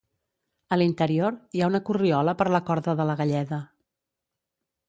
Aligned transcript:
A 0.75 0.77
l'interior 0.81 1.37
hi 1.57 1.61
ha 1.65 1.69
una 1.73 1.83
corriola 1.91 2.35
per 2.41 2.49
la 2.57 2.63
corda 2.71 2.99
de 3.03 3.07
la 3.11 3.17
galleda. 3.21 3.61